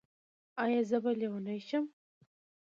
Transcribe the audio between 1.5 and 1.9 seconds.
شم؟